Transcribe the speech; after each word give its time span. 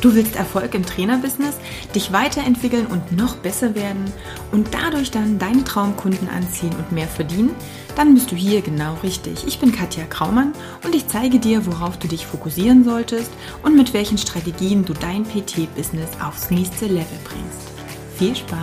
Du 0.00 0.14
willst 0.14 0.34
Erfolg 0.36 0.74
im 0.74 0.86
Trainerbusiness, 0.86 1.56
dich 1.94 2.10
weiterentwickeln 2.10 2.86
und 2.86 3.12
noch 3.12 3.36
besser 3.36 3.74
werden 3.74 4.10
und 4.50 4.68
dadurch 4.72 5.10
dann 5.10 5.38
deine 5.38 5.62
Traumkunden 5.62 6.26
anziehen 6.30 6.74
und 6.78 6.90
mehr 6.90 7.06
verdienen? 7.06 7.54
Dann 7.96 8.14
bist 8.14 8.30
du 8.30 8.36
hier 8.36 8.62
genau 8.62 8.94
richtig. 9.02 9.46
Ich 9.46 9.58
bin 9.58 9.72
Katja 9.72 10.04
Kraumann 10.04 10.54
und 10.84 10.94
ich 10.94 11.06
zeige 11.06 11.38
dir, 11.38 11.66
worauf 11.66 11.98
du 11.98 12.08
dich 12.08 12.24
fokussieren 12.24 12.82
solltest 12.82 13.30
und 13.62 13.76
mit 13.76 13.92
welchen 13.92 14.16
Strategien 14.16 14.86
du 14.86 14.94
dein 14.94 15.24
PT-Business 15.24 16.08
aufs 16.24 16.50
nächste 16.50 16.86
Level 16.86 17.18
bringst. 17.24 17.68
Viel 18.16 18.34
Spaß! 18.34 18.58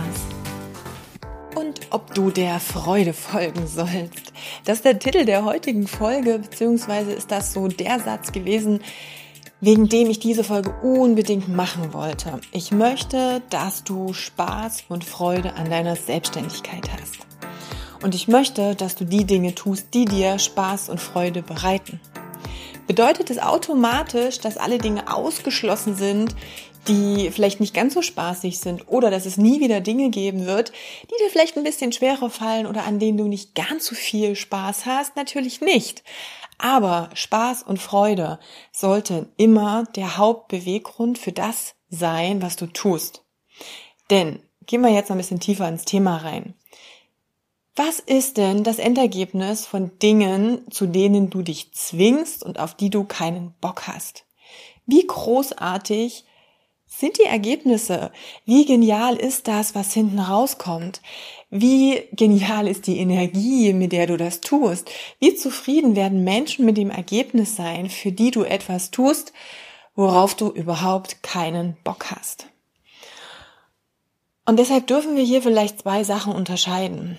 Und 1.54 1.80
ob 1.90 2.14
du 2.14 2.30
der 2.30 2.58
Freude 2.58 3.12
folgen 3.12 3.66
sollst. 3.68 4.32
Das 4.64 4.78
ist 4.78 4.84
der 4.84 4.98
Titel 4.98 5.24
der 5.24 5.44
heutigen 5.44 5.86
Folge, 5.86 6.40
beziehungsweise 6.40 7.12
ist 7.12 7.30
das 7.30 7.52
so 7.52 7.68
der 7.68 8.00
Satz 8.00 8.32
gewesen, 8.32 8.80
wegen 9.60 9.88
dem 9.88 10.08
ich 10.08 10.20
diese 10.20 10.44
Folge 10.44 10.74
unbedingt 10.82 11.48
machen 11.48 11.92
wollte. 11.92 12.40
Ich 12.52 12.70
möchte, 12.70 13.42
dass 13.50 13.84
du 13.84 14.12
Spaß 14.12 14.84
und 14.88 15.04
Freude 15.04 15.54
an 15.54 15.70
deiner 15.70 15.96
Selbstständigkeit 15.96 16.88
hast. 16.92 17.26
Und 18.02 18.14
ich 18.14 18.28
möchte, 18.28 18.76
dass 18.76 18.94
du 18.94 19.04
die 19.04 19.24
Dinge 19.24 19.54
tust, 19.54 19.88
die 19.94 20.04
dir 20.04 20.38
Spaß 20.38 20.88
und 20.88 21.00
Freude 21.00 21.42
bereiten. 21.42 22.00
Bedeutet 22.86 23.30
es 23.30 23.38
automatisch, 23.38 24.38
dass 24.38 24.56
alle 24.56 24.78
Dinge 24.78 25.12
ausgeschlossen 25.12 25.94
sind, 25.96 26.34
die 26.86 27.30
vielleicht 27.30 27.60
nicht 27.60 27.74
ganz 27.74 27.92
so 27.94 28.00
spaßig 28.00 28.60
sind 28.60 28.88
oder 28.88 29.10
dass 29.10 29.26
es 29.26 29.36
nie 29.36 29.60
wieder 29.60 29.80
Dinge 29.80 30.08
geben 30.08 30.46
wird, 30.46 30.72
die 31.04 31.22
dir 31.22 31.30
vielleicht 31.30 31.56
ein 31.56 31.64
bisschen 31.64 31.92
schwerer 31.92 32.30
fallen 32.30 32.66
oder 32.66 32.84
an 32.84 32.98
denen 32.98 33.18
du 33.18 33.24
nicht 33.24 33.54
ganz 33.54 33.86
so 33.86 33.94
viel 33.94 34.36
Spaß 34.36 34.86
hast? 34.86 35.16
Natürlich 35.16 35.60
nicht. 35.60 36.02
Aber 36.58 37.08
Spaß 37.14 37.62
und 37.62 37.80
Freude 37.80 38.40
sollten 38.72 39.32
immer 39.36 39.84
der 39.94 40.16
Hauptbeweggrund 40.18 41.16
für 41.16 41.32
das 41.32 41.74
sein, 41.88 42.42
was 42.42 42.56
du 42.56 42.66
tust. 42.66 43.24
Denn 44.10 44.42
gehen 44.66 44.82
wir 44.82 44.90
jetzt 44.90 45.08
noch 45.08 45.16
ein 45.16 45.18
bisschen 45.18 45.40
tiefer 45.40 45.68
ins 45.68 45.84
Thema 45.84 46.18
rein. 46.18 46.54
Was 47.76 48.00
ist 48.00 48.38
denn 48.38 48.64
das 48.64 48.80
Endergebnis 48.80 49.64
von 49.64 49.96
Dingen, 50.00 50.68
zu 50.68 50.86
denen 50.86 51.30
du 51.30 51.42
dich 51.42 51.72
zwingst 51.72 52.42
und 52.42 52.58
auf 52.58 52.74
die 52.74 52.90
du 52.90 53.04
keinen 53.04 53.54
Bock 53.60 53.86
hast? 53.86 54.24
Wie 54.84 55.06
großartig 55.06 56.24
sind 56.88 57.18
die 57.18 57.24
Ergebnisse? 57.24 58.10
Wie 58.44 58.64
genial 58.64 59.14
ist 59.14 59.46
das, 59.46 59.76
was 59.76 59.92
hinten 59.92 60.18
rauskommt? 60.18 61.02
Wie 61.50 62.02
genial 62.12 62.68
ist 62.68 62.86
die 62.86 62.98
Energie, 62.98 63.72
mit 63.72 63.92
der 63.92 64.06
du 64.06 64.18
das 64.18 64.42
tust? 64.42 64.90
Wie 65.18 65.34
zufrieden 65.34 65.96
werden 65.96 66.22
Menschen 66.22 66.66
mit 66.66 66.76
dem 66.76 66.90
Ergebnis 66.90 67.56
sein, 67.56 67.88
für 67.88 68.12
die 68.12 68.30
du 68.30 68.44
etwas 68.44 68.90
tust, 68.90 69.32
worauf 69.94 70.34
du 70.34 70.50
überhaupt 70.50 71.22
keinen 71.22 71.76
Bock 71.84 72.10
hast? 72.10 72.48
Und 74.44 74.58
deshalb 74.58 74.86
dürfen 74.86 75.16
wir 75.16 75.24
hier 75.24 75.40
vielleicht 75.40 75.80
zwei 75.80 76.04
Sachen 76.04 76.34
unterscheiden. 76.34 77.18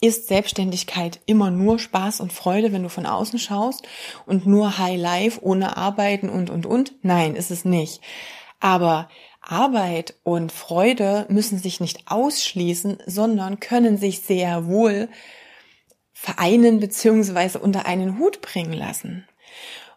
Ist 0.00 0.28
Selbstständigkeit 0.28 1.20
immer 1.26 1.50
nur 1.50 1.80
Spaß 1.80 2.20
und 2.20 2.32
Freude, 2.32 2.72
wenn 2.72 2.82
du 2.84 2.88
von 2.88 3.06
außen 3.06 3.38
schaust 3.40 3.86
und 4.26 4.46
nur 4.46 4.78
High 4.78 5.00
Life 5.00 5.40
ohne 5.42 5.76
Arbeiten 5.76 6.28
und, 6.28 6.50
und, 6.50 6.66
und? 6.66 6.92
Nein, 7.02 7.34
ist 7.34 7.50
es 7.50 7.64
nicht. 7.64 8.00
Aber 8.60 9.08
Arbeit 9.46 10.14
und 10.22 10.52
Freude 10.52 11.26
müssen 11.28 11.58
sich 11.58 11.80
nicht 11.80 12.10
ausschließen, 12.10 12.98
sondern 13.06 13.60
können 13.60 13.98
sich 13.98 14.20
sehr 14.20 14.66
wohl 14.66 15.08
vereinen 16.12 16.80
beziehungsweise 16.80 17.58
unter 17.58 17.86
einen 17.86 18.18
Hut 18.18 18.40
bringen 18.40 18.72
lassen. 18.72 19.26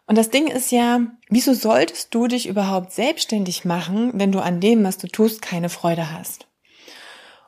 Und 0.06 0.16
das 0.16 0.30
Ding 0.30 0.46
ist 0.46 0.72
ja, 0.72 1.00
wieso 1.28 1.52
solltest 1.54 2.14
du 2.14 2.26
dich 2.26 2.48
überhaupt 2.48 2.92
selbstständig 2.92 3.64
machen, 3.64 4.12
wenn 4.14 4.32
du 4.32 4.40
an 4.40 4.60
dem, 4.60 4.84
was 4.84 4.98
du 4.98 5.06
tust, 5.06 5.42
keine 5.42 5.68
Freude 5.68 6.12
hast? 6.12 6.46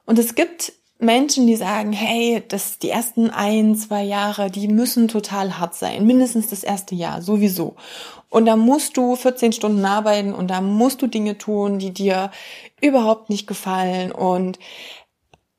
Und 0.04 0.18
es 0.18 0.34
gibt 0.34 0.72
Menschen, 1.00 1.46
die 1.46 1.56
sagen, 1.56 1.92
hey, 1.92 2.42
das, 2.46 2.78
die 2.78 2.90
ersten 2.90 3.30
ein, 3.30 3.74
zwei 3.74 4.02
Jahre, 4.02 4.50
die 4.50 4.68
müssen 4.68 5.08
total 5.08 5.58
hart 5.58 5.74
sein. 5.74 6.06
Mindestens 6.06 6.48
das 6.48 6.62
erste 6.62 6.94
Jahr, 6.94 7.22
sowieso. 7.22 7.76
Und 8.28 8.46
da 8.46 8.56
musst 8.56 8.96
du 8.96 9.16
14 9.16 9.52
Stunden 9.52 9.84
arbeiten 9.84 10.32
und 10.32 10.48
da 10.48 10.60
musst 10.60 11.02
du 11.02 11.06
Dinge 11.06 11.36
tun, 11.38 11.78
die 11.78 11.92
dir 11.92 12.30
überhaupt 12.80 13.30
nicht 13.30 13.46
gefallen. 13.46 14.12
Und 14.12 14.58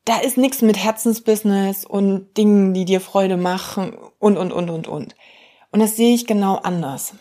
da 0.05 0.19
ist 0.19 0.37
nichts 0.37 0.61
mit 0.61 0.77
Herzensbusiness 0.77 1.85
und 1.85 2.37
Dingen, 2.37 2.73
die 2.73 2.85
dir 2.85 3.01
Freude 3.01 3.37
machen 3.37 3.93
und, 4.19 4.37
und, 4.37 4.51
und, 4.51 4.69
und, 4.69 4.87
und. 4.87 5.15
Und 5.71 5.79
das 5.79 5.95
sehe 5.95 6.13
ich 6.13 6.27
genau 6.27 6.55
anders. 6.55 7.13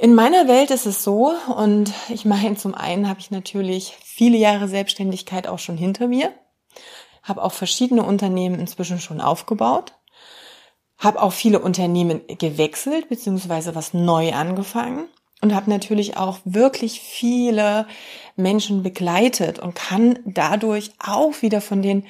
In 0.00 0.14
meiner 0.14 0.46
Welt 0.46 0.70
ist 0.70 0.86
es 0.86 1.02
so, 1.02 1.34
und 1.56 1.92
ich 2.08 2.24
meine, 2.24 2.54
zum 2.54 2.72
einen 2.72 3.08
habe 3.08 3.18
ich 3.18 3.32
natürlich 3.32 3.96
viele 4.00 4.38
Jahre 4.38 4.68
Selbstständigkeit 4.68 5.48
auch 5.48 5.58
schon 5.58 5.76
hinter 5.76 6.06
mir, 6.06 6.32
habe 7.24 7.42
auch 7.42 7.50
verschiedene 7.50 8.04
Unternehmen 8.04 8.60
inzwischen 8.60 9.00
schon 9.00 9.20
aufgebaut, 9.20 9.94
habe 10.98 11.20
auch 11.20 11.32
viele 11.32 11.58
Unternehmen 11.58 12.20
gewechselt 12.28 13.08
beziehungsweise 13.08 13.74
was 13.74 13.92
neu 13.92 14.32
angefangen 14.34 15.08
und 15.40 15.52
habe 15.52 15.68
natürlich 15.68 16.16
auch 16.16 16.38
wirklich 16.44 17.00
viele 17.00 17.88
Menschen 18.36 18.84
begleitet 18.84 19.58
und 19.58 19.74
kann 19.74 20.20
dadurch 20.24 20.92
auch 21.04 21.42
wieder 21.42 21.60
von 21.60 21.82
den 21.82 22.06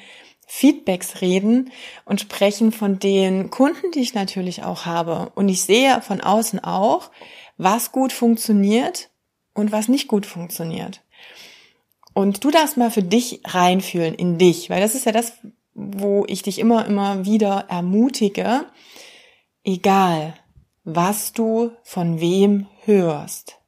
Feedbacks 0.47 1.23
reden 1.23 1.71
und 2.05 2.21
sprechen 2.21 2.71
von 2.71 2.99
den 2.99 3.49
Kunden, 3.49 3.93
die 3.93 4.01
ich 4.01 4.13
natürlich 4.13 4.63
auch 4.63 4.85
habe. 4.85 5.33
Und 5.35 5.49
ich 5.49 5.63
sehe 5.63 6.03
von 6.03 6.21
außen 6.21 6.63
auch, 6.63 7.11
was 7.59 7.93
gut 7.93 8.13
funktioniert 8.13 9.11
und 9.53 9.73
was 9.73 9.89
nicht 9.89 10.09
gut 10.09 10.25
funktioniert. 10.25 11.03
Und 12.15 12.43
du 12.43 12.51
darfst 12.51 12.77
mal 12.77 12.91
für 12.91 13.03
dich 13.03 13.41
reinfühlen 13.45 14.15
in 14.15 14.39
dich, 14.39 14.71
weil 14.71 14.81
das 14.81 14.95
ist 14.95 15.07
ja 15.07 15.13
das, 15.13 15.35
wo 15.75 16.25
ich 16.27 16.43
dich 16.43 16.59
immer, 16.59 16.87
immer 16.87 17.25
wieder 17.25 17.67
ermutige, 17.69 18.67
egal 19.63 20.35
was 20.85 21.33
du 21.33 21.73
von 21.83 22.21
wem 22.21 22.67
hörst. 22.85 23.59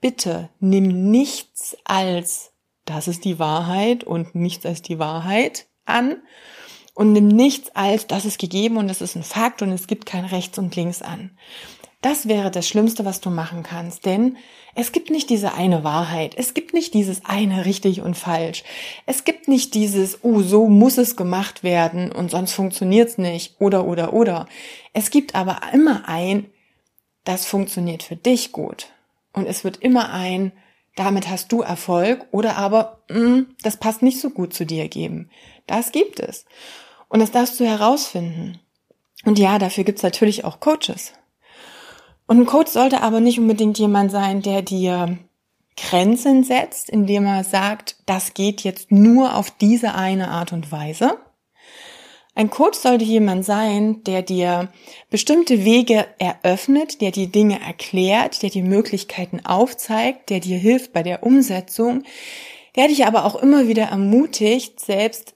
Bitte 0.00 0.48
nimm 0.58 1.10
nichts 1.10 1.76
als 1.84 2.52
das 2.86 3.06
ist 3.06 3.24
die 3.24 3.38
Wahrheit 3.38 4.02
und 4.02 4.34
nichts 4.34 4.66
als 4.66 4.82
die 4.82 4.98
Wahrheit 4.98 5.66
an 5.84 6.16
und 6.94 7.12
nimm 7.12 7.28
nichts 7.28 7.70
als 7.76 8.06
das 8.06 8.24
ist 8.24 8.38
gegeben 8.38 8.78
und 8.78 8.88
das 8.88 9.00
ist 9.00 9.14
ein 9.14 9.22
Fakt 9.22 9.62
und 9.62 9.70
es 9.70 9.86
gibt 9.86 10.06
kein 10.06 10.24
rechts 10.24 10.58
und 10.58 10.74
links 10.74 11.02
an. 11.02 11.30
Das 12.02 12.28
wäre 12.28 12.50
das 12.50 12.66
Schlimmste, 12.66 13.04
was 13.04 13.20
du 13.20 13.28
machen 13.28 13.62
kannst, 13.62 14.06
denn 14.06 14.38
es 14.74 14.92
gibt 14.92 15.10
nicht 15.10 15.28
diese 15.28 15.52
eine 15.52 15.84
Wahrheit, 15.84 16.34
es 16.34 16.54
gibt 16.54 16.72
nicht 16.72 16.94
dieses 16.94 17.26
eine 17.26 17.66
richtig 17.66 18.00
und 18.00 18.16
falsch, 18.16 18.64
es 19.04 19.24
gibt 19.24 19.48
nicht 19.48 19.74
dieses, 19.74 20.24
oh, 20.24 20.40
so 20.40 20.66
muss 20.66 20.96
es 20.96 21.14
gemacht 21.14 21.62
werden 21.62 22.10
und 22.10 22.30
sonst 22.30 22.52
funktioniert's 22.52 23.18
nicht 23.18 23.56
oder 23.58 23.84
oder 23.84 24.14
oder. 24.14 24.48
Es 24.94 25.10
gibt 25.10 25.34
aber 25.34 25.60
immer 25.74 26.08
ein, 26.08 26.46
das 27.24 27.44
funktioniert 27.44 28.02
für 28.02 28.16
dich 28.16 28.50
gut 28.50 28.88
und 29.34 29.46
es 29.46 29.62
wird 29.62 29.76
immer 29.76 30.10
ein, 30.10 30.52
damit 30.96 31.28
hast 31.28 31.52
du 31.52 31.60
Erfolg 31.60 32.26
oder 32.30 32.56
aber, 32.56 33.02
mh, 33.10 33.18
mm, 33.18 33.46
das 33.62 33.76
passt 33.76 34.00
nicht 34.00 34.20
so 34.20 34.30
gut 34.30 34.54
zu 34.54 34.64
dir 34.64 34.88
geben. 34.88 35.28
Das 35.66 35.92
gibt 35.92 36.18
es 36.18 36.46
und 37.08 37.20
das 37.20 37.30
darfst 37.30 37.60
du 37.60 37.66
herausfinden. 37.66 38.58
Und 39.26 39.38
ja, 39.38 39.58
dafür 39.58 39.84
gibt's 39.84 40.02
natürlich 40.02 40.46
auch 40.46 40.60
Coaches. 40.60 41.12
Und 42.30 42.38
ein 42.38 42.46
Coach 42.46 42.70
sollte 42.70 43.02
aber 43.02 43.18
nicht 43.18 43.40
unbedingt 43.40 43.76
jemand 43.80 44.12
sein, 44.12 44.40
der 44.40 44.62
dir 44.62 45.18
Grenzen 45.76 46.44
setzt, 46.44 46.88
indem 46.88 47.26
er 47.26 47.42
sagt, 47.42 47.96
das 48.06 48.34
geht 48.34 48.60
jetzt 48.60 48.92
nur 48.92 49.34
auf 49.34 49.50
diese 49.50 49.96
eine 49.96 50.28
Art 50.28 50.52
und 50.52 50.70
Weise. 50.70 51.18
Ein 52.36 52.48
Coach 52.48 52.78
sollte 52.78 53.04
jemand 53.04 53.44
sein, 53.44 54.04
der 54.04 54.22
dir 54.22 54.68
bestimmte 55.10 55.64
Wege 55.64 56.06
eröffnet, 56.20 57.00
der 57.00 57.10
dir 57.10 57.26
Dinge 57.26 57.60
erklärt, 57.60 58.44
der 58.44 58.50
dir 58.50 58.62
Möglichkeiten 58.62 59.44
aufzeigt, 59.44 60.30
der 60.30 60.38
dir 60.38 60.56
hilft 60.56 60.92
bei 60.92 61.02
der 61.02 61.24
Umsetzung, 61.24 62.04
der 62.76 62.86
dich 62.86 63.06
aber 63.06 63.24
auch 63.24 63.34
immer 63.42 63.66
wieder 63.66 63.86
ermutigt, 63.86 64.78
selbst 64.78 65.34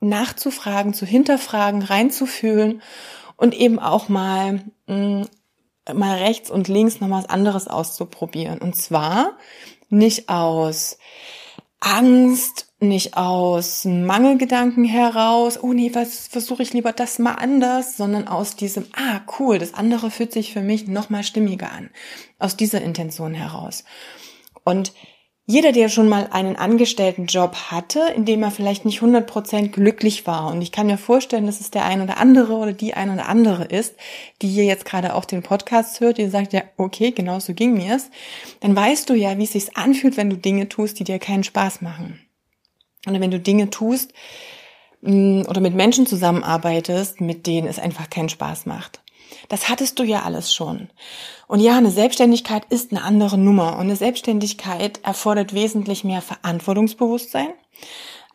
nachzufragen, 0.00 0.92
zu 0.92 1.06
hinterfragen, 1.06 1.80
reinzufühlen 1.80 2.82
und 3.38 3.54
eben 3.54 3.78
auch 3.78 4.10
mal 4.10 4.64
mh, 4.86 5.22
mm, 5.22 5.26
mal 5.94 6.18
rechts 6.18 6.50
und 6.50 6.68
links 6.68 7.00
noch 7.00 7.10
was 7.10 7.28
anderes 7.28 7.68
auszuprobieren. 7.68 8.58
Und 8.58 8.76
zwar 8.76 9.36
nicht 9.88 10.28
aus 10.28 10.98
Angst, 11.80 12.72
nicht 12.80 13.16
aus 13.16 13.84
Mangelgedanken 13.84 14.84
heraus, 14.84 15.62
oh 15.62 15.72
nee, 15.72 15.90
was 15.94 16.26
versuche 16.28 16.62
ich 16.62 16.72
lieber 16.72 16.92
das 16.92 17.18
mal 17.18 17.34
anders, 17.34 17.96
sondern 17.96 18.28
aus 18.28 18.56
diesem, 18.56 18.86
ah, 18.94 19.20
cool, 19.38 19.58
das 19.58 19.74
andere 19.74 20.10
fühlt 20.10 20.32
sich 20.32 20.52
für 20.52 20.60
mich 20.60 20.86
noch 20.86 21.08
mal 21.08 21.22
stimmiger 21.22 21.70
an. 21.70 21.90
Aus 22.38 22.56
dieser 22.56 22.82
Intention 22.82 23.34
heraus. 23.34 23.84
Und 24.64 24.92
jeder, 25.48 25.70
der 25.70 25.88
schon 25.88 26.08
mal 26.08 26.28
einen 26.32 26.56
Angestelltenjob 26.56 27.54
hatte, 27.70 28.00
in 28.16 28.24
dem 28.24 28.42
er 28.42 28.50
vielleicht 28.50 28.84
nicht 28.84 29.00
100% 29.00 29.68
glücklich 29.68 30.26
war, 30.26 30.48
und 30.48 30.60
ich 30.60 30.72
kann 30.72 30.88
mir 30.88 30.98
vorstellen, 30.98 31.46
dass 31.46 31.60
es 31.60 31.70
der 31.70 31.84
ein 31.84 32.02
oder 32.02 32.18
andere 32.18 32.54
oder 32.54 32.72
die 32.72 32.94
ein 32.94 33.10
oder 33.10 33.28
andere 33.28 33.64
ist, 33.64 33.94
die 34.42 34.48
hier 34.48 34.64
jetzt 34.64 34.84
gerade 34.84 35.14
auch 35.14 35.24
den 35.24 35.44
Podcast 35.44 36.00
hört, 36.00 36.18
die 36.18 36.26
sagt, 36.26 36.52
ja, 36.52 36.62
okay, 36.76 37.12
genau 37.12 37.38
so 37.38 37.54
ging 37.54 37.74
mir's, 37.74 38.10
dann 38.58 38.74
weißt 38.74 39.08
du 39.08 39.14
ja, 39.14 39.38
wie 39.38 39.44
es 39.44 39.52
sich 39.52 39.76
anfühlt, 39.76 40.16
wenn 40.16 40.30
du 40.30 40.36
Dinge 40.36 40.68
tust, 40.68 40.98
die 40.98 41.04
dir 41.04 41.20
keinen 41.20 41.44
Spaß 41.44 41.80
machen. 41.80 42.20
Oder 43.06 43.20
wenn 43.20 43.30
du 43.30 43.38
Dinge 43.38 43.70
tust 43.70 44.12
mm, 45.02 45.42
oder 45.42 45.60
mit 45.60 45.76
Menschen 45.76 46.06
zusammenarbeitest, 46.06 47.20
mit 47.20 47.46
denen 47.46 47.68
es 47.68 47.78
einfach 47.78 48.10
keinen 48.10 48.28
Spaß 48.28 48.66
macht. 48.66 49.00
Das 49.48 49.68
hattest 49.68 49.98
du 49.98 50.02
ja 50.02 50.22
alles 50.22 50.54
schon. 50.54 50.88
Und 51.46 51.60
ja, 51.60 51.76
eine 51.76 51.90
Selbstständigkeit 51.90 52.64
ist 52.70 52.90
eine 52.90 53.02
andere 53.02 53.38
Nummer. 53.38 53.74
Und 53.74 53.82
eine 53.82 53.96
Selbstständigkeit 53.96 55.00
erfordert 55.04 55.54
wesentlich 55.54 56.04
mehr 56.04 56.22
Verantwortungsbewusstsein. 56.22 57.48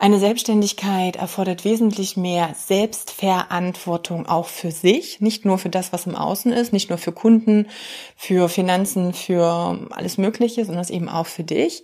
Eine 0.02 0.18
Selbstständigkeit 0.18 1.18
erfordert 1.18 1.64
wesentlich 1.64 2.18
mehr 2.18 2.56
Selbstverantwortung 2.56 4.26
auch 4.26 4.48
für 4.48 4.72
sich, 4.72 5.22
nicht 5.22 5.46
nur 5.46 5.60
für 5.60 5.70
das, 5.70 5.94
was 5.94 6.08
im 6.08 6.16
Außen 6.16 6.52
ist, 6.52 6.74
nicht 6.74 6.90
nur 6.90 6.98
für 6.98 7.12
Kunden, 7.12 7.68
für 8.16 8.50
Finanzen, 8.50 9.14
für 9.14 9.88
alles 9.92 10.18
Mögliche, 10.18 10.66
sondern 10.66 10.88
eben 10.88 11.08
auch 11.08 11.28
für 11.28 11.44
dich. 11.44 11.84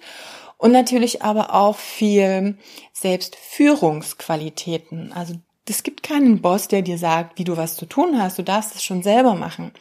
Und 0.57 0.71
natürlich 0.71 1.21
aber 1.21 1.53
auch 1.53 1.77
viel 1.77 2.57
Selbstführungsqualitäten. 2.91 5.13
Also 5.13 5.35
es 5.69 5.83
gibt 5.83 6.03
keinen 6.03 6.41
Boss, 6.41 6.67
der 6.67 6.81
dir 6.81 6.97
sagt, 6.97 7.37
wie 7.39 7.43
du 7.43 7.57
was 7.57 7.75
zu 7.75 7.85
tun 7.85 8.21
hast. 8.21 8.37
Du 8.37 8.43
darfst 8.43 8.75
es 8.75 8.83
schon 8.83 9.03
selber 9.03 9.35
machen. 9.35 9.71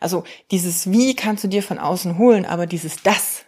Also 0.00 0.24
dieses 0.50 0.90
Wie 0.90 1.14
kannst 1.14 1.44
du 1.44 1.48
dir 1.48 1.62
von 1.62 1.78
außen 1.78 2.18
holen, 2.18 2.46
aber 2.46 2.66
dieses 2.66 3.02
Das, 3.02 3.44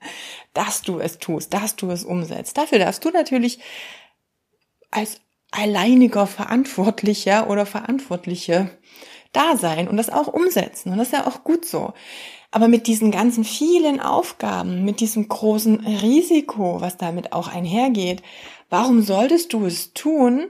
dass 0.54 0.82
du 0.82 0.98
es 0.98 1.18
tust, 1.18 1.54
dass 1.54 1.76
du 1.76 1.90
es 1.90 2.04
umsetzt. 2.04 2.58
Dafür 2.58 2.78
darfst 2.78 3.04
du 3.04 3.10
natürlich 3.10 3.58
als 4.90 5.20
alleiniger 5.50 6.26
Verantwortlicher 6.26 7.48
oder 7.48 7.66
Verantwortliche 7.66 8.70
da 9.32 9.56
sein 9.56 9.88
und 9.88 9.96
das 9.96 10.10
auch 10.10 10.28
umsetzen. 10.28 10.92
Und 10.92 10.98
das 10.98 11.08
ist 11.08 11.12
ja 11.12 11.26
auch 11.26 11.44
gut 11.44 11.64
so. 11.64 11.92
Aber 12.50 12.68
mit 12.68 12.86
diesen 12.86 13.10
ganzen 13.10 13.44
vielen 13.44 14.00
Aufgaben, 14.00 14.84
mit 14.84 15.00
diesem 15.00 15.28
großen 15.28 15.80
Risiko, 15.80 16.80
was 16.80 16.96
damit 16.96 17.32
auch 17.32 17.48
einhergeht, 17.48 18.22
warum 18.70 19.02
solltest 19.02 19.52
du 19.52 19.66
es 19.66 19.92
tun, 19.92 20.48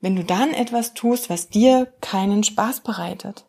wenn 0.00 0.16
du 0.16 0.24
dann 0.24 0.52
etwas 0.52 0.94
tust, 0.94 1.30
was 1.30 1.48
dir 1.48 1.86
keinen 2.00 2.44
Spaß 2.44 2.80
bereitet. 2.80 3.44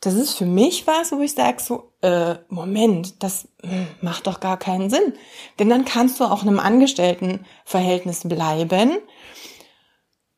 Das 0.00 0.14
ist 0.14 0.34
für 0.34 0.44
mich 0.44 0.86
was, 0.86 1.12
wo 1.12 1.20
ich 1.20 1.32
sage 1.32 1.62
so, 1.62 1.92
äh, 2.02 2.34
Moment, 2.48 3.22
das 3.22 3.48
hm, 3.62 3.86
macht 4.02 4.26
doch 4.26 4.40
gar 4.40 4.58
keinen 4.58 4.90
Sinn. 4.90 5.14
Denn 5.58 5.70
dann 5.70 5.86
kannst 5.86 6.20
du 6.20 6.24
auch 6.24 6.42
in 6.42 6.48
einem 6.48 6.60
Angestelltenverhältnis 6.60 8.28
bleiben 8.28 8.98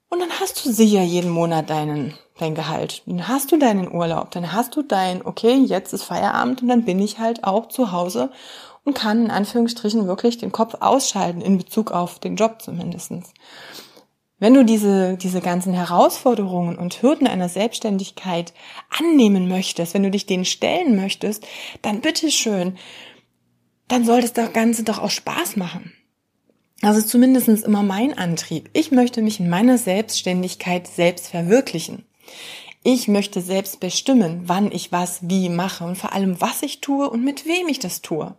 und 0.08 0.20
dann 0.20 0.30
hast 0.40 0.64
du 0.64 0.70
sicher 0.70 1.02
jeden 1.02 1.30
Monat 1.30 1.68
deinen, 1.68 2.14
dein 2.38 2.54
Gehalt. 2.54 3.02
Dann 3.06 3.26
hast 3.26 3.50
du 3.50 3.58
deinen 3.58 3.92
Urlaub, 3.92 4.30
dann 4.30 4.52
hast 4.52 4.76
du 4.76 4.82
dein, 4.82 5.26
okay, 5.26 5.54
jetzt 5.54 5.92
ist 5.92 6.04
Feierabend 6.04 6.62
und 6.62 6.68
dann 6.68 6.84
bin 6.84 7.00
ich 7.00 7.18
halt 7.18 7.42
auch 7.42 7.66
zu 7.66 7.90
Hause 7.90 8.30
und 8.84 8.94
kann 8.94 9.24
in 9.24 9.30
Anführungsstrichen 9.32 10.06
wirklich 10.06 10.38
den 10.38 10.52
Kopf 10.52 10.76
ausschalten, 10.78 11.40
in 11.40 11.58
Bezug 11.58 11.90
auf 11.90 12.20
den 12.20 12.36
Job 12.36 12.62
zumindestens. 12.62 13.34
Wenn 14.38 14.52
du 14.52 14.64
diese, 14.64 15.16
diese 15.16 15.40
ganzen 15.40 15.72
Herausforderungen 15.72 16.76
und 16.76 17.00
Hürden 17.00 17.26
einer 17.26 17.48
Selbstständigkeit 17.48 18.52
annehmen 18.90 19.48
möchtest, 19.48 19.94
wenn 19.94 20.02
du 20.02 20.10
dich 20.10 20.26
denen 20.26 20.44
stellen 20.44 20.94
möchtest, 20.94 21.46
dann 21.80 22.02
bitteschön, 22.02 22.76
dann 23.88 24.04
soll 24.04 24.20
das 24.20 24.34
Ganze 24.52 24.82
doch 24.82 24.98
auch 24.98 25.10
Spaß 25.10 25.56
machen. 25.56 25.92
Das 26.82 26.98
ist 26.98 27.08
zumindest 27.08 27.48
immer 27.48 27.82
mein 27.82 28.18
Antrieb. 28.18 28.68
Ich 28.74 28.90
möchte 28.90 29.22
mich 29.22 29.40
in 29.40 29.48
meiner 29.48 29.78
Selbstständigkeit 29.78 30.86
selbst 30.86 31.28
verwirklichen. 31.28 32.04
Ich 32.82 33.08
möchte 33.08 33.40
selbst 33.40 33.80
bestimmen, 33.80 34.42
wann 34.44 34.70
ich 34.70 34.92
was 34.92 35.28
wie 35.28 35.48
mache 35.48 35.84
und 35.84 35.96
vor 35.96 36.12
allem, 36.12 36.40
was 36.40 36.62
ich 36.62 36.80
tue 36.82 37.08
und 37.08 37.24
mit 37.24 37.46
wem 37.46 37.68
ich 37.68 37.78
das 37.78 38.02
tue. 38.02 38.36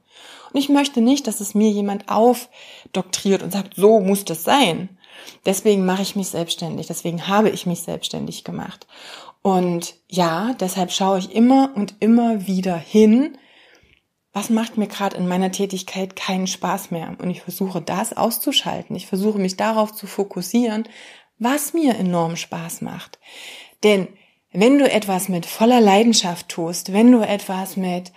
Und 0.53 0.59
ich 0.59 0.69
möchte 0.69 1.01
nicht, 1.01 1.27
dass 1.27 1.41
es 1.41 1.55
mir 1.55 1.71
jemand 1.71 2.07
aufdoktriert 2.07 3.41
und 3.41 3.51
sagt, 3.51 3.73
so 3.75 3.99
muss 3.99 4.23
das 4.23 4.43
sein, 4.43 4.96
Deswegen 5.45 5.85
mache 5.85 6.01
ich 6.01 6.15
mich 6.15 6.29
selbstständig, 6.29 6.87
deswegen 6.87 7.27
habe 7.27 7.49
ich 7.49 7.65
mich 7.65 7.81
selbstständig 7.81 8.43
gemacht. 8.43 8.87
Und 9.41 9.95
ja, 10.09 10.53
deshalb 10.59 10.91
schaue 10.91 11.19
ich 11.19 11.33
immer 11.33 11.71
und 11.75 11.95
immer 11.99 12.47
wieder 12.47 12.75
hin, 12.75 13.37
was 14.33 14.49
macht 14.49 14.77
mir 14.77 14.87
gerade 14.87 15.17
in 15.17 15.27
meiner 15.27 15.51
Tätigkeit 15.51 16.15
keinen 16.15 16.47
Spaß 16.47 16.91
mehr. 16.91 17.15
Und 17.19 17.29
ich 17.29 17.41
versuche 17.41 17.81
das 17.81 18.15
auszuschalten. 18.15 18.95
Ich 18.95 19.07
versuche 19.07 19.39
mich 19.39 19.57
darauf 19.57 19.93
zu 19.93 20.05
fokussieren, 20.05 20.87
was 21.39 21.73
mir 21.73 21.95
enorm 21.95 22.35
Spaß 22.35 22.81
macht. 22.81 23.19
Denn 23.83 24.07
wenn 24.51 24.79
du 24.79 24.89
etwas 24.89 25.29
mit 25.29 25.45
voller 25.45 25.81
Leidenschaft 25.81 26.49
tust, 26.49 26.93
wenn 26.93 27.11
du 27.11 27.21
etwas 27.21 27.77
mit, 27.77 28.11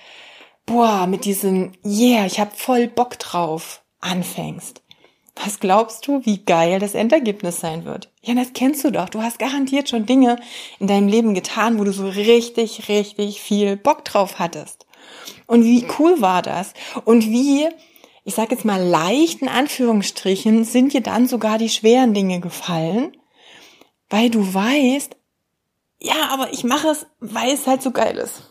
boah, 0.67 1.07
mit 1.07 1.25
diesem, 1.25 1.73
yeah, 1.85 2.27
ich 2.27 2.39
habe 2.39 2.51
voll 2.55 2.89
Bock 2.89 3.19
drauf 3.19 3.83
anfängst, 4.01 4.83
was 5.43 5.61
glaubst 5.61 6.07
du, 6.07 6.25
wie 6.25 6.45
geil 6.45 6.79
das 6.79 6.95
Endergebnis 6.95 7.61
sein 7.61 7.85
wird? 7.85 8.11
Ja, 8.23 8.35
das 8.35 8.53
kennst 8.53 8.85
du 8.85 8.91
doch. 8.91 9.09
Du 9.09 9.23
hast 9.23 9.39
garantiert 9.39 9.89
schon 9.89 10.07
Dinge 10.07 10.39
in 10.79 10.87
deinem 10.87 11.09
Leben 11.09 11.35
getan, 11.35 11.79
wo 11.79 11.85
du 11.85 11.93
so 11.93 12.09
richtig, 12.09 12.89
richtig 12.89 13.41
viel 13.41 13.77
Bock 13.77 14.05
drauf 14.05 14.39
hattest. 14.39 14.87
Und 15.47 15.65
wie 15.65 15.87
cool 15.99 16.21
war 16.21 16.43
das? 16.43 16.75
Und 17.05 17.27
wie, 17.27 17.69
ich 18.25 18.35
sag 18.35 18.51
jetzt 18.51 18.65
mal 18.65 18.83
leicht 18.83 19.43
in 19.43 19.49
Anführungsstrichen, 19.49 20.65
sind 20.65 20.93
dir 20.93 21.01
dann 21.01 21.27
sogar 21.27 21.59
die 21.59 21.71
schweren 21.71 22.13
Dinge 22.13 22.41
gefallen, 22.41 23.17
weil 24.11 24.31
du 24.31 24.53
weißt, 24.53 25.17
ja, 26.01 26.29
aber 26.31 26.53
ich 26.53 26.65
mache 26.65 26.89
es, 26.89 27.07
weil 27.21 27.53
es 27.53 27.67
halt 27.67 27.83
so 27.83 27.91
geil 27.91 28.17
ist. 28.17 28.50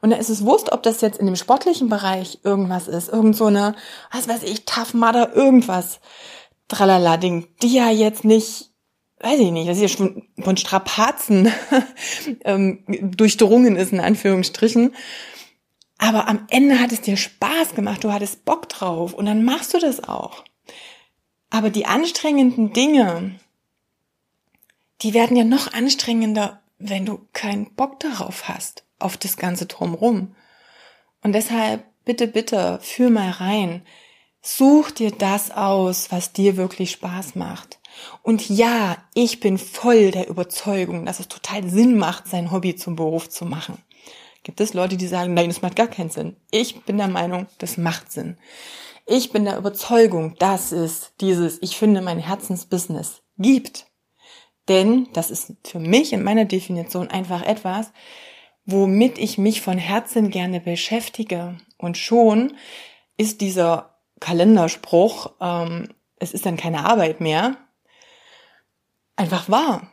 Und 0.00 0.10
da 0.10 0.16
ist 0.16 0.28
es 0.28 0.44
wurscht, 0.44 0.72
ob 0.72 0.82
das 0.82 1.00
jetzt 1.00 1.18
in 1.18 1.26
dem 1.26 1.36
sportlichen 1.36 1.88
Bereich 1.88 2.38
irgendwas 2.42 2.88
ist, 2.88 3.08
irgend 3.08 3.36
so 3.36 3.46
eine, 3.46 3.74
was 4.12 4.28
weiß 4.28 4.42
ich, 4.42 4.64
Tough 4.64 4.94
Mudder, 4.94 5.34
irgendwas, 5.34 6.00
Tralala-Ding, 6.68 7.48
die 7.62 7.72
ja 7.72 7.90
jetzt 7.90 8.24
nicht, 8.24 8.70
weiß 9.20 9.40
ich 9.40 9.50
nicht, 9.50 9.68
das 9.68 9.78
ist 9.78 9.82
ja 9.82 9.88
schon 9.88 10.28
von 10.40 10.56
Strapazen 10.56 11.52
ähm, 12.44 12.84
durchdrungen 12.86 13.76
ist, 13.76 13.92
in 13.92 14.00
Anführungsstrichen. 14.00 14.94
Aber 15.98 16.28
am 16.28 16.46
Ende 16.50 16.78
hat 16.80 16.92
es 16.92 17.00
dir 17.00 17.16
Spaß 17.16 17.74
gemacht, 17.74 18.04
du 18.04 18.12
hattest 18.12 18.44
Bock 18.44 18.68
drauf 18.68 19.14
und 19.14 19.26
dann 19.26 19.44
machst 19.44 19.72
du 19.72 19.78
das 19.78 20.06
auch. 20.06 20.44
Aber 21.48 21.70
die 21.70 21.86
anstrengenden 21.86 22.72
Dinge, 22.72 23.38
die 25.00 25.14
werden 25.14 25.36
ja 25.36 25.44
noch 25.44 25.72
anstrengender, 25.72 26.60
wenn 26.78 27.06
du 27.06 27.26
keinen 27.32 27.74
Bock 27.74 28.00
darauf 28.00 28.48
hast 28.48 28.85
auf 28.98 29.16
das 29.16 29.36
Ganze 29.36 29.66
drumrum. 29.66 30.34
Und 31.22 31.32
deshalb 31.32 31.84
bitte, 32.04 32.26
bitte, 32.26 32.78
führ 32.82 33.10
mal 33.10 33.30
rein. 33.30 33.82
Such 34.40 34.92
dir 34.92 35.10
das 35.10 35.50
aus, 35.50 36.12
was 36.12 36.32
dir 36.32 36.56
wirklich 36.56 36.92
Spaß 36.92 37.34
macht. 37.34 37.80
Und 38.22 38.48
ja, 38.48 38.96
ich 39.14 39.40
bin 39.40 39.58
voll 39.58 40.10
der 40.10 40.28
Überzeugung, 40.28 41.04
dass 41.04 41.20
es 41.20 41.28
total 41.28 41.68
Sinn 41.68 41.98
macht, 41.98 42.28
sein 42.28 42.52
Hobby 42.52 42.76
zum 42.76 42.94
Beruf 42.94 43.28
zu 43.28 43.44
machen. 43.44 43.82
Gibt 44.44 44.60
es 44.60 44.74
Leute, 44.74 44.96
die 44.96 45.08
sagen, 45.08 45.34
nein, 45.34 45.48
das 45.48 45.62
macht 45.62 45.74
gar 45.74 45.88
keinen 45.88 46.10
Sinn. 46.10 46.36
Ich 46.52 46.82
bin 46.82 46.98
der 46.98 47.08
Meinung, 47.08 47.48
das 47.58 47.76
macht 47.76 48.12
Sinn. 48.12 48.38
Ich 49.04 49.32
bin 49.32 49.44
der 49.44 49.58
Überzeugung, 49.58 50.36
dass 50.38 50.70
es 50.70 51.12
dieses, 51.20 51.58
ich 51.62 51.76
finde 51.76 52.00
mein 52.00 52.20
Herzensbusiness 52.20 53.22
gibt. 53.38 53.86
Denn 54.68 55.08
das 55.12 55.30
ist 55.30 55.54
für 55.64 55.78
mich 55.78 56.12
in 56.12 56.22
meiner 56.22 56.44
Definition 56.44 57.08
einfach 57.08 57.42
etwas, 57.42 57.92
womit 58.66 59.18
ich 59.18 59.38
mich 59.38 59.62
von 59.62 59.78
Herzen 59.78 60.30
gerne 60.30 60.60
beschäftige. 60.60 61.56
Und 61.78 61.96
schon 61.96 62.54
ist 63.16 63.40
dieser 63.40 63.96
Kalenderspruch, 64.20 65.32
ähm, 65.40 65.88
es 66.18 66.32
ist 66.32 66.46
dann 66.46 66.56
keine 66.56 66.84
Arbeit 66.84 67.20
mehr, 67.20 67.56
einfach 69.14 69.48
wahr. 69.48 69.92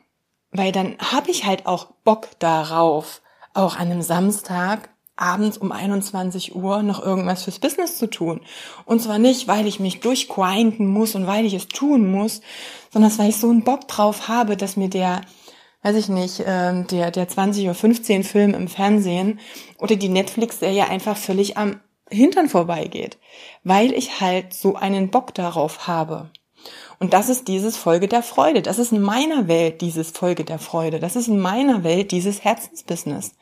Weil 0.51 0.71
dann 0.71 0.97
habe 0.99 1.31
ich 1.31 1.45
halt 1.45 1.65
auch 1.65 1.91
Bock 2.03 2.27
darauf, 2.39 3.21
auch 3.53 3.75
an 3.75 3.91
einem 3.91 4.01
Samstag 4.01 4.89
abends 5.15 5.57
um 5.57 5.71
21 5.71 6.55
Uhr 6.55 6.81
noch 6.81 7.01
irgendwas 7.01 7.43
fürs 7.43 7.59
Business 7.59 7.97
zu 7.97 8.09
tun. 8.09 8.41
Und 8.85 9.01
zwar 9.01 9.19
nicht, 9.19 9.47
weil 9.47 9.67
ich 9.67 9.79
mich 9.79 9.99
durchgrinden 9.99 10.87
muss 10.87 11.15
und 11.15 11.27
weil 11.27 11.45
ich 11.45 11.53
es 11.53 11.67
tun 11.67 12.11
muss, 12.11 12.41
sondern 12.91 13.15
weil 13.17 13.29
ich 13.29 13.37
so 13.37 13.49
einen 13.49 13.63
Bock 13.63 13.87
drauf 13.87 14.27
habe, 14.27 14.57
dass 14.57 14.75
mir 14.77 14.89
der 14.89 15.21
weiß 15.83 15.95
ich 15.95 16.09
nicht, 16.09 16.39
äh, 16.39 16.83
der, 16.83 17.11
der 17.11 17.29
20.15 17.29 18.17
Uhr 18.17 18.23
Film 18.23 18.53
im 18.53 18.67
Fernsehen 18.67 19.39
oder 19.77 19.95
die 19.95 20.09
Netflix-Serie 20.09 20.89
einfach 20.89 21.17
völlig 21.17 21.57
am 21.57 21.79
Hintern 22.09 22.49
vorbeigeht, 22.49 23.17
weil 23.63 23.93
ich 23.93 24.21
halt 24.21 24.53
so 24.53 24.75
einen 24.75 25.09
Bock 25.09 25.33
darauf 25.33 25.87
habe. 25.87 26.29
Und 26.99 27.13
das 27.13 27.27
ist 27.27 27.49
dieses 27.49 27.75
Folge 27.75 28.07
der 28.07 28.23
Freude. 28.23 28.61
Das 28.61 28.79
ist 28.79 28.93
in 28.93 29.01
meiner 29.01 29.49
Welt 29.49 29.81
dieses 29.81 30.11
Folge 30.11 30.45
der 30.45 30.59
Freude. 30.59 30.99
Das 30.99 31.17
ist 31.17 31.27
in 31.27 31.39
meiner 31.39 31.83
Welt 31.83 32.11
dieses 32.11 32.43
Herzensbusiness. 32.43 33.33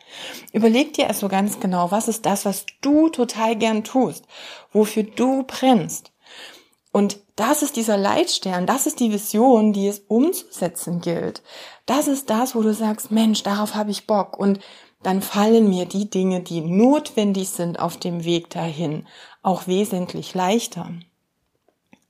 Überleg 0.51 0.93
dir 0.93 1.07
also 1.07 1.27
ganz 1.27 1.59
genau, 1.59 1.91
was 1.91 2.07
ist 2.07 2.25
das, 2.25 2.45
was 2.45 2.65
du 2.81 3.09
total 3.09 3.55
gern 3.55 3.83
tust, 3.83 4.25
wofür 4.71 5.03
du 5.03 5.43
brennst. 5.43 6.11
Und 6.91 7.19
das 7.35 7.61
ist 7.61 7.75
dieser 7.75 7.97
Leitstern, 7.97 8.65
das 8.65 8.85
ist 8.85 8.99
die 8.99 9.11
Vision, 9.11 9.73
die 9.73 9.87
es 9.87 9.99
umzusetzen 10.07 11.01
gilt. 11.01 11.41
Das 11.85 12.07
ist 12.07 12.29
das, 12.29 12.55
wo 12.55 12.61
du 12.61 12.73
sagst, 12.73 13.11
Mensch, 13.11 13.43
darauf 13.43 13.75
habe 13.75 13.91
ich 13.91 14.07
Bock. 14.07 14.37
Und 14.37 14.59
dann 15.03 15.21
fallen 15.21 15.69
mir 15.69 15.85
die 15.85 16.09
Dinge, 16.09 16.41
die 16.41 16.61
notwendig 16.61 17.49
sind 17.49 17.79
auf 17.79 17.97
dem 17.97 18.23
Weg 18.23 18.49
dahin, 18.49 19.07
auch 19.41 19.67
wesentlich 19.67 20.33
leichter. 20.35 20.89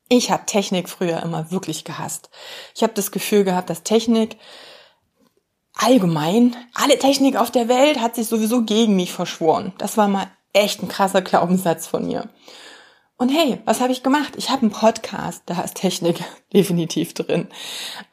Ich 0.10 0.30
habe 0.30 0.46
Technik 0.46 0.90
früher 0.90 1.24
immer 1.24 1.52
wirklich 1.52 1.86
gehasst. 1.86 2.30
Ich 2.76 2.84
habe 2.84 2.94
das 2.94 3.12
Gefühl 3.12 3.46
gehabt, 3.46 3.70
dass 3.70 3.84
Technik 3.84 4.36
allgemein, 5.74 6.56
alle 6.74 7.00
Technik 7.00 7.38
auf 7.38 7.50
der 7.50 7.70
Welt 7.70 8.02
hat 8.02 8.16
sich 8.16 8.28
sowieso 8.28 8.64
gegen 8.64 8.96
mich 8.98 9.14
verschworen. 9.14 9.72
Das 9.78 9.96
war 9.96 10.10
mal 10.10 10.28
echt 10.52 10.84
ein 10.84 10.90
krasser 10.90 11.22
Glaubenssatz 11.22 11.88
von 11.88 12.06
mir. 12.06 12.28
Und 13.22 13.30
hey, 13.30 13.62
was 13.66 13.82
habe 13.82 13.92
ich 13.92 14.02
gemacht? 14.02 14.34
Ich 14.36 14.50
habe 14.50 14.64
einen 14.64 14.72
Podcast, 14.72 15.44
da 15.46 15.62
ist 15.62 15.76
Technik 15.76 16.24
definitiv 16.54 17.14
drin. 17.14 17.50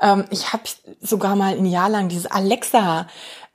Ähm, 0.03 0.27
ich 0.29 0.53
habe 0.53 0.65
sogar 1.01 1.35
mal 1.35 1.57
ein 1.57 1.65
Jahr 1.65 1.89
lang 1.89 2.11
dieses 2.11 2.27
Alexa 2.27 3.07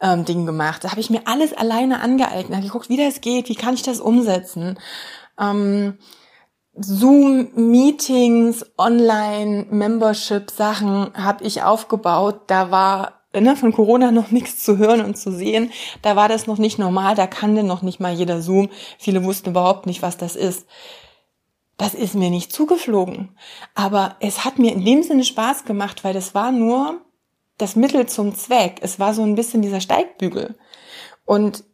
ähm, 0.01 0.25
gemacht. 0.25 0.83
Da 0.83 0.89
habe 0.89 0.99
ich 0.99 1.11
mir 1.11 1.21
alles 1.25 1.53
alleine 1.53 2.01
angeeignet, 2.01 2.55
habe 2.55 2.65
geguckt, 2.65 2.89
wie 2.89 2.97
das 2.97 3.21
geht, 3.21 3.49
wie 3.49 3.55
kann 3.55 3.75
ich 3.75 3.83
das 3.83 3.99
umsetzen. 3.99 4.79
Ähm, 5.39 5.99
Zoom-Meetings, 6.73 8.65
Online-Membership-Sachen 8.79 11.13
habe 11.13 11.43
ich 11.43 11.61
aufgebaut. 11.61 12.45
Da 12.47 12.71
war 12.71 13.21
ne, 13.31 13.55
von 13.55 13.73
Corona 13.73 14.11
noch 14.11 14.31
nichts 14.31 14.63
zu 14.63 14.79
hören 14.79 15.01
und 15.01 15.19
zu 15.19 15.31
sehen. 15.31 15.71
Da 16.01 16.15
war 16.15 16.29
das 16.29 16.47
noch 16.47 16.57
nicht 16.57 16.79
normal, 16.79 17.13
da 17.13 17.27
kannte 17.27 17.61
noch 17.61 17.83
nicht 17.83 17.99
mal 17.99 18.13
jeder 18.13 18.41
Zoom. 18.41 18.71
Viele 18.97 19.23
wussten 19.23 19.51
überhaupt 19.51 19.85
nicht, 19.85 20.01
was 20.01 20.17
das 20.17 20.35
ist. 20.35 20.65
Das 21.83 21.95
ist 21.95 22.15
mir 22.15 22.29
nicht 22.29 22.53
zugeflogen. 22.53 23.37
Aber 23.75 24.15
es 24.21 24.45
hat 24.45 24.57
mir 24.57 24.71
in 24.71 24.85
dem 24.85 25.03
Sinne 25.03 25.25
Spaß 25.25 25.65
gemacht, 25.65 26.05
weil 26.05 26.13
das 26.13 26.33
war 26.33 26.53
nur 26.53 27.01
das 27.57 27.75
Mittel 27.75 28.05
zum 28.05 28.33
Zweck. 28.35 28.77
Es 28.79 29.01
war 29.01 29.13
so 29.13 29.21
ein 29.21 29.35
bisschen 29.35 29.61
dieser 29.61 29.81
Steigbügel. 29.81 30.57
Und 31.25 31.65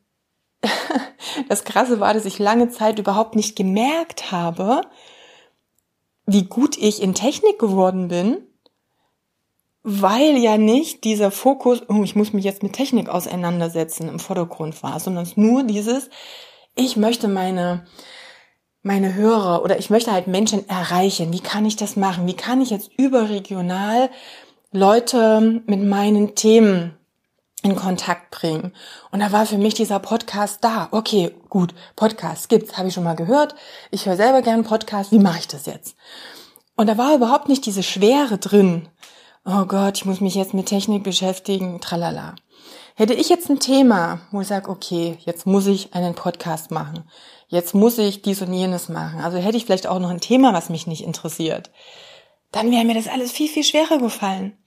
das 1.47 1.63
Krasse 1.63 1.99
war, 1.99 2.15
dass 2.15 2.25
ich 2.25 2.39
lange 2.39 2.69
Zeit 2.69 2.97
überhaupt 2.97 3.35
nicht 3.35 3.55
gemerkt 3.55 4.31
habe, 4.31 4.81
wie 6.25 6.45
gut 6.45 6.75
ich 6.75 7.03
in 7.03 7.13
Technik 7.13 7.59
geworden 7.59 8.07
bin, 8.07 8.39
weil 9.83 10.37
ja 10.37 10.57
nicht 10.57 11.03
dieser 11.03 11.29
Fokus, 11.29 11.83
oh, 11.87 12.01
ich 12.01 12.15
muss 12.15 12.33
mich 12.33 12.45
jetzt 12.45 12.63
mit 12.63 12.73
Technik 12.73 13.09
auseinandersetzen, 13.09 14.09
im 14.09 14.17
Vordergrund 14.17 14.81
war, 14.81 14.99
sondern 14.99 15.31
nur 15.35 15.61
dieses, 15.65 16.09
ich 16.73 16.97
möchte 16.97 17.27
meine, 17.27 17.85
meine 18.81 19.13
Hörer 19.15 19.63
oder 19.63 19.77
ich 19.77 19.89
möchte 19.89 20.12
halt 20.12 20.27
Menschen 20.27 20.67
erreichen. 20.69 21.33
Wie 21.33 21.41
kann 21.41 21.65
ich 21.65 21.75
das 21.75 21.95
machen? 21.95 22.27
Wie 22.27 22.36
kann 22.36 22.62
ich 22.62 22.69
jetzt 22.69 22.91
überregional 22.98 24.09
Leute 24.71 25.62
mit 25.65 25.81
meinen 25.83 26.36
Themen 26.36 26.95
in 27.62 27.75
Kontakt 27.75 28.31
bringen. 28.31 28.74
Und 29.12 29.19
da 29.19 29.31
war 29.31 29.45
für 29.45 29.57
mich 29.57 29.74
dieser 29.74 30.00
Podcast 30.00 30.63
da. 30.63 30.88
Okay, 30.91 31.36
gut, 31.50 31.74
Podcast 31.95 32.50
gibt's, 32.50 32.77
habe 32.77 32.88
ich 32.88 32.93
schon 32.93 33.03
mal 33.03 33.15
gehört. 33.15 33.55
Ich 33.91 34.05
höre 34.05 34.15
selber 34.15 34.41
gern 34.41 34.63
Podcast. 34.63 35.12
Wie 35.12 35.19
mache 35.19 35.39
ich 35.39 35.48
das 35.48 35.65
jetzt? 35.65 35.95
Und 36.75 36.88
da 36.88 36.98
war 36.98 37.15
überhaupt 37.15 37.50
nicht 37.50 37.65
diese 37.65 37.83
Schwere 37.83 38.38
drin. 38.38 38.88
Oh 39.43 39.65
Gott, 39.65 39.98
ich 39.98 40.05
muss 40.05 40.21
mich 40.21 40.36
jetzt 40.36 40.53
mit 40.53 40.67
Technik 40.67 41.03
beschäftigen, 41.03 41.81
tralala. 41.81 42.36
Hätte 43.00 43.13
ich 43.13 43.29
jetzt 43.29 43.50
ein 43.50 43.62
Thema, 43.62 44.20
wo 44.29 44.41
ich 44.41 44.48
sage, 44.48 44.70
okay, 44.70 45.18
jetzt 45.22 45.48
muss 45.48 45.68
ich 45.68 45.94
einen 45.94 46.15
Podcast 46.15 46.70
machen. 46.70 47.06
Jetzt 47.48 47.74
muss 47.74 47.98
ich 47.98 48.24
dies 48.24 48.41
und 48.41 48.51
jenes 48.51 48.89
machen. 48.89 49.22
Also 49.22 49.38
hätte 49.38 49.56
ich 49.56 49.63
vielleicht 49.63 49.88
auch 49.88 50.00
noch 50.00 50.10
ein 50.10 50.20
Thema, 50.20 50.53
was 50.53 50.68
mich 50.68 50.86
nicht 50.86 51.06
interessiert. 51.06 51.72
Dann 52.51 52.72
wäre 52.72 52.84
mir 52.84 52.96
das 52.96 53.08
alles 53.08 53.32
viel, 53.32 53.48
viel 53.48 53.63
schwerer 53.63 54.00
gefallen. 54.00 54.58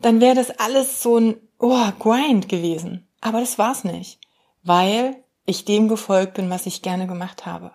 Dann 0.00 0.20
wäre 0.20 0.36
das 0.36 0.50
alles 0.60 1.02
so 1.02 1.18
ein 1.18 1.40
oh, 1.58 1.90
Grind 1.98 2.48
gewesen. 2.48 3.08
Aber 3.20 3.40
das 3.40 3.58
war's 3.58 3.82
nicht, 3.82 4.20
weil 4.62 5.16
ich 5.44 5.64
dem 5.64 5.88
gefolgt 5.88 6.34
bin, 6.34 6.50
was 6.50 6.66
ich 6.66 6.82
gerne 6.82 7.08
gemacht 7.08 7.46
habe. 7.46 7.72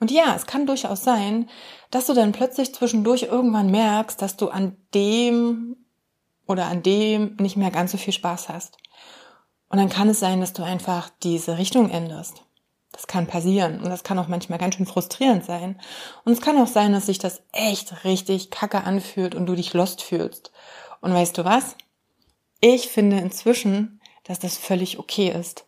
Und 0.00 0.10
ja, 0.10 0.34
es 0.34 0.46
kann 0.46 0.66
durchaus 0.66 1.04
sein, 1.04 1.48
dass 1.92 2.06
du 2.06 2.14
dann 2.14 2.32
plötzlich 2.32 2.74
zwischendurch 2.74 3.22
irgendwann 3.22 3.70
merkst, 3.70 4.20
dass 4.20 4.36
du 4.36 4.48
an 4.48 4.76
dem 4.92 5.76
oder 6.48 6.66
an 6.66 6.82
dem 6.82 7.36
nicht 7.38 7.56
mehr 7.56 7.70
ganz 7.70 7.92
so 7.92 7.96
viel 7.96 8.12
Spaß 8.12 8.48
hast. 8.48 8.76
Und 9.68 9.78
dann 9.78 9.88
kann 9.88 10.08
es 10.08 10.20
sein, 10.20 10.40
dass 10.40 10.52
du 10.52 10.62
einfach 10.62 11.10
diese 11.22 11.58
Richtung 11.58 11.90
änderst. 11.90 12.42
Das 12.92 13.06
kann 13.06 13.26
passieren 13.26 13.80
und 13.80 13.90
das 13.90 14.04
kann 14.04 14.18
auch 14.18 14.28
manchmal 14.28 14.58
ganz 14.58 14.76
schön 14.76 14.86
frustrierend 14.86 15.44
sein. 15.44 15.78
Und 16.24 16.32
es 16.32 16.40
kann 16.40 16.56
auch 16.56 16.66
sein, 16.66 16.92
dass 16.92 17.06
sich 17.06 17.18
das 17.18 17.42
echt 17.52 18.04
richtig 18.04 18.50
kacke 18.50 18.84
anfühlt 18.84 19.34
und 19.34 19.46
du 19.46 19.54
dich 19.54 19.74
lost 19.74 20.02
fühlst. 20.02 20.50
Und 21.02 21.12
weißt 21.12 21.36
du 21.36 21.44
was? 21.44 21.76
Ich 22.60 22.88
finde 22.88 23.18
inzwischen, 23.18 24.00
dass 24.24 24.38
das 24.38 24.56
völlig 24.56 24.98
okay 24.98 25.28
ist. 25.28 25.66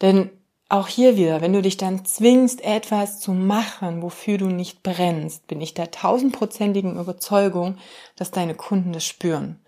Denn 0.00 0.30
auch 0.68 0.88
hier 0.88 1.16
wieder, 1.16 1.40
wenn 1.40 1.52
du 1.52 1.62
dich 1.62 1.76
dann 1.76 2.04
zwingst, 2.04 2.62
etwas 2.62 3.20
zu 3.20 3.32
machen, 3.32 4.02
wofür 4.02 4.38
du 4.38 4.46
nicht 4.46 4.82
brennst, 4.82 5.46
bin 5.46 5.60
ich 5.60 5.72
der 5.72 5.90
tausendprozentigen 5.90 6.98
Überzeugung, 6.98 7.78
dass 8.16 8.30
deine 8.30 8.54
Kunden 8.54 8.92
das 8.92 9.04
spüren. 9.04 9.60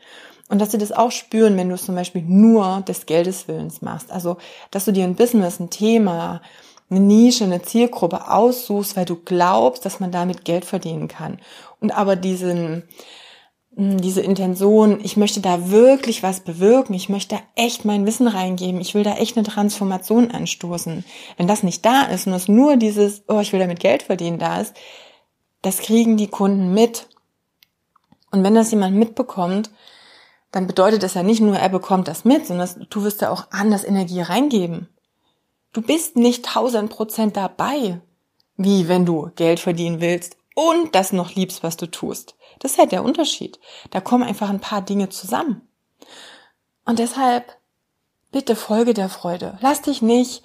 Und 0.51 0.59
dass 0.59 0.73
sie 0.73 0.79
das 0.79 0.91
auch 0.91 1.13
spüren, 1.13 1.57
wenn 1.57 1.69
du 1.69 1.77
es 1.77 1.87
zum 1.87 1.95
Beispiel 1.95 2.23
nur 2.23 2.83
des 2.87 3.07
Geldes 3.07 3.47
Willens 3.47 3.83
machst. 3.83 4.11
Also, 4.11 4.37
dass 4.73 4.85
du 4.85 4.93
dir 4.93 5.05
ein 5.05 5.15
Business, 5.15 5.61
ein 5.61 5.71
Thema, 5.71 6.43
eine 6.91 6.99
Nische, 6.99 7.45
eine 7.45 7.63
Zielgruppe 7.63 8.29
aussuchst, 8.29 8.97
weil 8.97 9.05
du 9.05 9.15
glaubst, 9.15 9.87
dass 9.87 10.01
man 10.01 10.11
damit 10.11 10.45
Geld 10.45 10.65
verdienen 10.65 11.07
kann. 11.07 11.39
Und 11.79 11.93
aber 11.97 12.17
diesen, 12.17 12.83
hm, 13.77 14.01
diese 14.01 14.23
Intention, 14.23 14.99
ich 15.05 15.17
möchte 15.17 15.41
da 15.41 15.71
wirklich 15.71 16.25
was 16.25 16.41
bewirken, 16.41 16.95
ich 16.95 17.09
möchte 17.09 17.37
da 17.37 17.43
echt 17.55 17.85
mein 17.85 18.05
Wissen 18.05 18.27
reingeben, 18.27 18.81
ich 18.81 18.95
will 18.95 19.05
da 19.05 19.15
echt 19.15 19.37
eine 19.37 19.47
Transformation 19.47 20.33
anstoßen. 20.33 21.05
Wenn 21.37 21.47
das 21.47 21.63
nicht 21.63 21.87
da 21.87 22.03
ist 22.07 22.27
und 22.27 22.33
es 22.33 22.49
nur 22.49 22.77
dieses, 22.77 23.23
oh, 23.29 23.39
ich 23.39 23.53
will 23.53 23.61
damit 23.61 23.79
Geld 23.79 24.03
verdienen 24.03 24.41
da 24.41 24.61
ist, 24.61 24.75
das 25.63 25.79
kriegen 25.79 26.17
die 26.17 26.29
Kunden 26.29 26.75
mit. 26.75 27.07
Und 28.33 28.43
wenn 28.43 28.57
das 28.57 28.73
jemand 28.73 28.97
mitbekommt, 28.97 29.71
dann 30.53 30.67
bedeutet 30.67 31.03
das 31.03 31.15
ja 31.15 31.23
nicht 31.23 31.41
nur, 31.41 31.57
er 31.57 31.69
bekommt 31.69 32.09
das 32.09 32.25
mit, 32.25 32.47
sondern 32.47 32.87
du 32.91 33.03
wirst 33.03 33.21
ja 33.21 33.31
auch 33.31 33.47
anders 33.51 33.85
Energie 33.85 34.21
reingeben. 34.21 34.89
Du 35.73 35.83
bist 35.83 36.17
nicht 36.17 36.45
tausend 36.45 36.91
Prozent 36.91 37.37
dabei, 37.37 38.01
wie 38.57 38.89
wenn 38.89 39.07
du 39.07 39.31
Geld 39.37 39.61
verdienen 39.61 40.01
willst 40.01 40.37
und 40.55 40.95
das 40.95 41.13
noch 41.13 41.35
liebst, 41.35 41.63
was 41.63 41.77
du 41.77 41.87
tust. 41.87 42.35
Das 42.59 42.73
ist 42.73 42.79
halt 42.79 42.93
der 42.93 43.05
Unterschied. 43.05 43.61
Da 43.91 44.01
kommen 44.01 44.25
einfach 44.25 44.51
ein 44.51 44.61
paar 44.61 44.83
Dinge 44.83 45.09
zusammen. 45.09 45.63
Und 46.85 46.99
deshalb 46.99 47.57
bitte 48.33 48.57
folge 48.57 48.95
der 48.95 49.09
Freude. 49.09 49.59
Lass 49.61 49.83
dich 49.83 50.03
nicht 50.03 50.43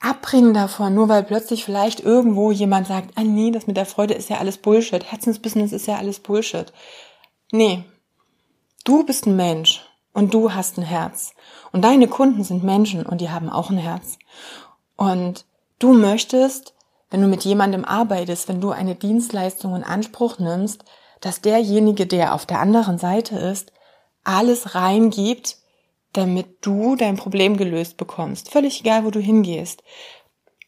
abbringen 0.00 0.54
davon, 0.54 0.94
nur 0.94 1.08
weil 1.08 1.22
plötzlich 1.22 1.64
vielleicht 1.64 2.00
irgendwo 2.00 2.50
jemand 2.50 2.88
sagt, 2.88 3.10
ah 3.16 3.22
nee, 3.22 3.50
das 3.50 3.66
mit 3.66 3.76
der 3.76 3.86
Freude 3.86 4.14
ist 4.14 4.28
ja 4.28 4.38
alles 4.38 4.58
Bullshit. 4.58 5.04
Herzensbusiness 5.04 5.72
ist 5.72 5.86
ja 5.86 5.96
alles 5.96 6.18
Bullshit. 6.18 6.72
Nee. 7.52 7.84
Du 8.84 9.04
bist 9.04 9.26
ein 9.26 9.36
Mensch 9.36 9.80
und 10.12 10.34
du 10.34 10.52
hast 10.52 10.76
ein 10.76 10.82
Herz. 10.82 11.34
Und 11.70 11.82
deine 11.82 12.08
Kunden 12.08 12.42
sind 12.42 12.64
Menschen 12.64 13.06
und 13.06 13.20
die 13.20 13.30
haben 13.30 13.48
auch 13.48 13.70
ein 13.70 13.78
Herz. 13.78 14.18
Und 14.96 15.44
du 15.78 15.92
möchtest, 15.92 16.74
wenn 17.10 17.22
du 17.22 17.28
mit 17.28 17.44
jemandem 17.44 17.84
arbeitest, 17.84 18.48
wenn 18.48 18.60
du 18.60 18.70
eine 18.70 18.96
Dienstleistung 18.96 19.76
in 19.76 19.84
Anspruch 19.84 20.38
nimmst, 20.38 20.84
dass 21.20 21.40
derjenige, 21.40 22.06
der 22.06 22.34
auf 22.34 22.44
der 22.44 22.58
anderen 22.58 22.98
Seite 22.98 23.36
ist, 23.38 23.72
alles 24.24 24.74
reingibt, 24.74 25.58
damit 26.12 26.58
du 26.60 26.96
dein 26.96 27.16
Problem 27.16 27.56
gelöst 27.56 27.96
bekommst. 27.96 28.50
Völlig 28.50 28.80
egal, 28.80 29.04
wo 29.04 29.10
du 29.10 29.20
hingehst. 29.20 29.82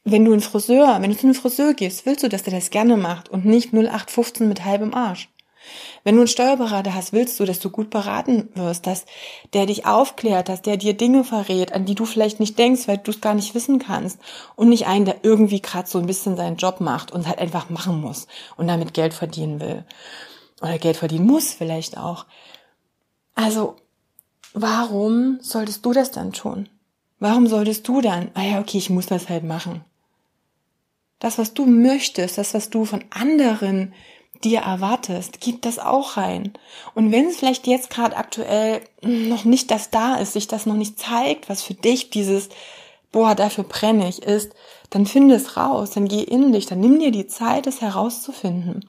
Wenn 0.04 0.24
du 0.24 0.32
einen 0.32 0.40
Friseur, 0.40 0.98
wenn 1.00 1.10
du 1.10 1.16
zu 1.16 1.26
einem 1.26 1.34
Friseur 1.34 1.74
gehst, 1.74 2.06
willst 2.06 2.22
du, 2.22 2.28
dass 2.28 2.44
der 2.44 2.52
das 2.52 2.70
gerne 2.70 2.96
macht 2.96 3.28
und 3.28 3.44
nicht 3.44 3.72
0815 3.72 4.48
mit 4.48 4.64
halbem 4.64 4.94
Arsch. 4.94 5.28
Wenn 6.02 6.14
du 6.14 6.22
einen 6.22 6.28
Steuerberater 6.28 6.94
hast, 6.94 7.12
willst 7.12 7.38
du, 7.40 7.44
dass 7.44 7.60
du 7.60 7.70
gut 7.70 7.90
beraten 7.90 8.48
wirst, 8.54 8.86
dass 8.86 9.06
der 9.52 9.66
dich 9.66 9.86
aufklärt, 9.86 10.48
dass 10.48 10.62
der 10.62 10.76
dir 10.76 10.94
Dinge 10.94 11.24
verrät, 11.24 11.72
an 11.72 11.84
die 11.84 11.94
du 11.94 12.04
vielleicht 12.04 12.40
nicht 12.40 12.58
denkst, 12.58 12.86
weil 12.88 12.98
du 12.98 13.10
es 13.10 13.20
gar 13.20 13.34
nicht 13.34 13.54
wissen 13.54 13.78
kannst. 13.78 14.18
Und 14.56 14.68
nicht 14.68 14.86
einen, 14.86 15.04
der 15.04 15.16
irgendwie 15.22 15.60
gerade 15.60 15.88
so 15.88 15.98
ein 15.98 16.06
bisschen 16.06 16.36
seinen 16.36 16.56
Job 16.56 16.80
macht 16.80 17.12
und 17.12 17.26
halt 17.26 17.38
einfach 17.38 17.70
machen 17.70 18.00
muss 18.00 18.26
und 18.56 18.68
damit 18.68 18.94
Geld 18.94 19.14
verdienen 19.14 19.60
will 19.60 19.84
oder 20.60 20.78
Geld 20.78 20.96
verdienen 20.96 21.26
muss 21.26 21.52
vielleicht 21.52 21.98
auch. 21.98 22.26
Also, 23.34 23.76
warum 24.52 25.38
solltest 25.40 25.84
du 25.84 25.92
das 25.92 26.10
dann 26.10 26.32
tun? 26.32 26.68
Warum 27.18 27.46
solltest 27.46 27.86
du 27.88 28.00
dann, 28.00 28.30
ah 28.34 28.42
ja, 28.42 28.60
okay, 28.60 28.78
ich 28.78 28.90
muss 28.90 29.06
das 29.06 29.28
halt 29.28 29.44
machen. 29.44 29.84
Das, 31.18 31.38
was 31.38 31.54
du 31.54 31.66
möchtest, 31.66 32.38
das, 32.38 32.54
was 32.54 32.70
du 32.70 32.84
von 32.84 33.04
anderen 33.10 33.94
dir 34.42 34.60
erwartest, 34.60 35.40
gib 35.40 35.62
das 35.62 35.78
auch 35.78 36.16
rein. 36.16 36.52
Und 36.94 37.12
wenn 37.12 37.26
es 37.26 37.36
vielleicht 37.36 37.66
jetzt 37.66 37.90
gerade 37.90 38.16
aktuell 38.16 38.82
noch 39.02 39.44
nicht 39.44 39.70
das 39.70 39.90
da 39.90 40.16
ist, 40.16 40.32
sich 40.32 40.48
das 40.48 40.66
noch 40.66 40.74
nicht 40.74 40.98
zeigt, 40.98 41.48
was 41.48 41.62
für 41.62 41.74
dich 41.74 42.10
dieses, 42.10 42.48
boah, 43.12 43.34
dafür 43.34 43.64
brenne 43.64 44.08
ich 44.08 44.22
ist, 44.22 44.52
dann 44.90 45.06
finde 45.06 45.34
es 45.34 45.56
raus, 45.56 45.90
dann 45.90 46.08
geh 46.08 46.22
in 46.22 46.52
dich, 46.52 46.66
dann 46.66 46.80
nimm 46.80 46.98
dir 46.98 47.10
die 47.10 47.26
Zeit, 47.26 47.66
es 47.66 47.80
herauszufinden. 47.80 48.88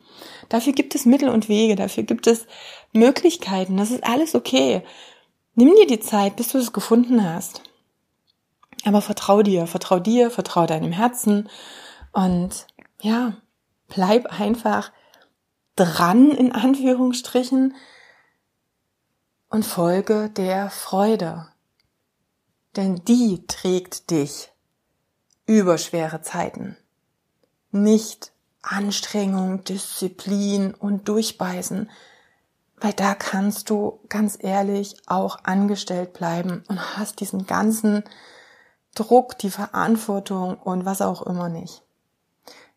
Dafür 0.49 0.73
gibt 0.73 0.95
es 0.95 1.05
Mittel 1.05 1.29
und 1.29 1.49
Wege, 1.49 1.75
dafür 1.75 2.03
gibt 2.03 2.27
es 2.27 2.45
Möglichkeiten, 2.91 3.77
das 3.77 3.91
ist 3.91 4.03
alles 4.03 4.35
okay. 4.35 4.81
Nimm 5.55 5.73
dir 5.75 5.87
die 5.87 5.99
Zeit, 5.99 6.35
bis 6.35 6.49
du 6.49 6.57
es 6.57 6.73
gefunden 6.73 7.23
hast. 7.23 7.61
Aber 8.83 9.01
vertrau 9.01 9.41
dir, 9.41 9.67
vertrau 9.67 9.99
dir, 9.99 10.29
vertrau 10.29 10.65
deinem 10.65 10.91
Herzen 10.91 11.49
und 12.13 12.67
ja, 13.01 13.37
bleib 13.87 14.39
einfach 14.39 14.91
dran 15.75 16.31
in 16.31 16.51
Anführungsstrichen 16.51 17.75
und 19.49 19.65
folge 19.65 20.29
der 20.29 20.69
Freude. 20.69 21.47
Denn 22.75 23.03
die 23.05 23.45
trägt 23.47 24.09
dich 24.09 24.51
über 25.45 25.77
schwere 25.77 26.21
Zeiten. 26.21 26.77
Nicht 27.71 28.31
Anstrengung, 28.61 29.63
Disziplin 29.63 30.73
und 30.73 31.07
Durchbeißen, 31.07 31.89
weil 32.77 32.93
da 32.93 33.15
kannst 33.15 33.69
du 33.69 33.99
ganz 34.09 34.37
ehrlich 34.39 34.97
auch 35.05 35.39
angestellt 35.43 36.13
bleiben 36.13 36.63
und 36.67 36.97
hast 36.97 37.19
diesen 37.19 37.45
ganzen 37.45 38.03
Druck, 38.95 39.37
die 39.37 39.51
Verantwortung 39.51 40.55
und 40.57 40.85
was 40.85 41.01
auch 41.01 41.21
immer 41.21 41.49
nicht. 41.49 41.83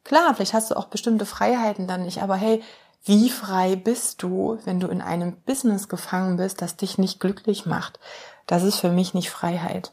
Klar, 0.04 0.34
vielleicht 0.34 0.54
hast 0.54 0.70
du 0.70 0.76
auch 0.76 0.86
bestimmte 0.86 1.26
Freiheiten 1.26 1.86
dann 1.86 2.04
nicht, 2.04 2.22
aber 2.22 2.36
hey, 2.36 2.62
wie 3.04 3.30
frei 3.30 3.76
bist 3.76 4.22
du, 4.22 4.58
wenn 4.64 4.80
du 4.80 4.88
in 4.88 5.00
einem 5.00 5.36
Business 5.42 5.88
gefangen 5.88 6.36
bist, 6.36 6.60
das 6.60 6.76
dich 6.76 6.98
nicht 6.98 7.20
glücklich 7.20 7.66
macht? 7.66 7.98
Das 8.46 8.62
ist 8.62 8.80
für 8.80 8.90
mich 8.90 9.14
nicht 9.14 9.30
Freiheit. 9.30 9.92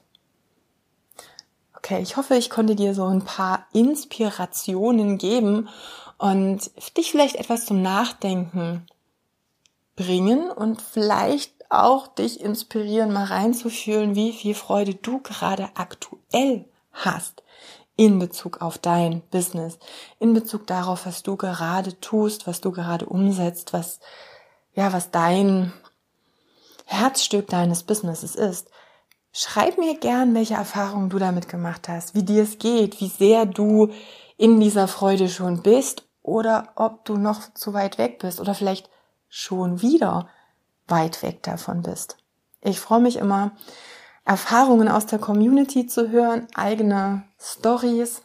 Okay, 1.78 2.02
ich 2.02 2.18
hoffe, 2.18 2.36
ich 2.36 2.50
konnte 2.50 2.76
dir 2.76 2.94
so 2.94 3.06
ein 3.06 3.24
paar 3.24 3.68
Inspirationen 3.72 5.18
geben 5.18 5.70
und 6.18 6.72
dich 6.98 7.12
vielleicht 7.12 7.36
etwas 7.36 7.66
zum 7.66 7.82
Nachdenken 7.82 8.86
bringen 9.96 10.50
und 10.50 10.82
vielleicht 10.82 11.54
auch 11.70 12.08
dich 12.08 12.42
inspirieren, 12.42 13.14
mal 13.14 13.26
reinzufühlen, 13.26 14.16
wie 14.16 14.34
viel 14.34 14.56
Freude 14.56 14.96
du 14.96 15.20
gerade 15.20 15.70
aktuell 15.76 16.66
hast 16.92 17.44
in 17.98 18.20
Bezug 18.20 18.62
auf 18.62 18.78
dein 18.78 19.22
Business, 19.32 19.80
in 20.20 20.34
Bezug 20.34 20.68
darauf, 20.68 21.06
was 21.06 21.24
du 21.24 21.36
gerade 21.38 22.00
tust, 22.00 22.48
was 22.48 22.62
du 22.62 22.72
gerade 22.72 23.06
umsetzt, 23.06 23.74
was, 23.74 24.00
ja, 24.74 24.92
was 24.92 25.12
dein 25.12 25.72
Herzstück 26.86 27.48
deines 27.48 27.84
Businesses 27.84 28.36
ist. 28.36 28.70
Schreib 29.32 29.78
mir 29.78 29.98
gern, 29.98 30.34
welche 30.34 30.54
Erfahrungen 30.54 31.10
du 31.10 31.20
damit 31.20 31.50
gemacht 31.50 31.90
hast, 31.90 32.16
wie 32.16 32.24
dir 32.24 32.44
es 32.44 32.58
geht, 32.58 33.02
wie 33.02 33.10
sehr 33.10 33.46
du 33.46 33.92
in 34.38 34.60
dieser 34.60 34.88
Freude 34.88 35.30
schon 35.30 35.62
bist 35.62 36.04
oder 36.22 36.70
ob 36.76 37.06
du 37.06 37.18
noch 37.18 37.54
zu 37.54 37.74
weit 37.74 37.98
weg 37.98 38.20
bist 38.20 38.40
oder 38.40 38.54
vielleicht 38.54 38.90
schon 39.30 39.82
wieder 39.82 40.30
weit 40.88 41.22
weg 41.24 41.44
davon 41.44 41.82
bist. 41.82 42.18
Ich 42.62 42.80
freue 42.80 43.00
mich 43.00 43.18
immer, 43.18 43.52
Erfahrungen 44.26 44.88
aus 44.88 45.06
der 45.06 45.20
Community 45.20 45.86
zu 45.86 46.10
hören, 46.10 46.48
eigene 46.56 47.22
Stories. 47.40 48.24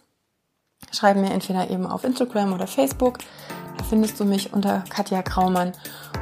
Schreib 0.92 1.18
mir 1.18 1.30
entweder 1.30 1.68
eben 1.68 1.86
auf 1.86 2.04
Instagram 2.04 2.54
oder 2.54 2.66
Facebook. 2.66 3.18
Da 3.76 3.84
findest 3.84 4.18
du 4.18 4.24
mich 4.24 4.54
unter 4.54 4.82
Katja 4.88 5.20
Graumann 5.20 5.72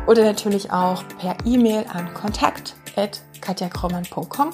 oder 0.09 0.25
natürlich 0.25 0.73
auch 0.73 1.05
per 1.19 1.37
E-Mail 1.45 1.85
an 1.93 2.13
kontakt@katjagraumann.com. 2.13 4.51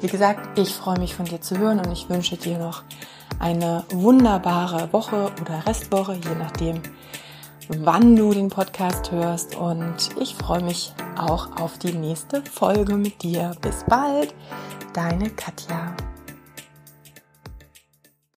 Wie 0.00 0.06
gesagt, 0.06 0.56
ich 0.58 0.74
freue 0.74 1.00
mich 1.00 1.16
von 1.16 1.26
dir 1.26 1.40
zu 1.40 1.58
hören 1.58 1.80
und 1.80 1.90
ich 1.90 2.08
wünsche 2.08 2.36
dir 2.36 2.58
noch 2.58 2.84
eine 3.40 3.82
wunderbare 3.90 4.92
Woche 4.92 5.32
oder 5.40 5.66
Restwoche, 5.66 6.14
je 6.14 6.36
nachdem, 6.38 6.80
wann 7.68 8.16
du 8.16 8.32
den 8.32 8.48
Podcast 8.48 9.10
hörst. 9.10 9.56
Und 9.56 10.10
ich 10.20 10.34
freue 10.34 10.62
mich 10.62 10.92
auch 11.16 11.60
auf 11.60 11.78
die 11.78 11.92
nächste 11.92 12.42
Folge 12.42 12.94
mit 12.96 13.22
dir. 13.22 13.52
Bis 13.60 13.84
bald, 13.88 14.34
deine 14.94 15.30
Katja. 15.30 15.94